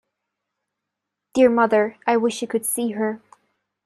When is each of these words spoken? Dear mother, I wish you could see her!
Dear 1.35 1.51
mother, 1.51 1.95
I 2.07 2.17
wish 2.17 2.41
you 2.41 2.47
could 2.47 2.65
see 2.65 2.93
her! 2.93 3.21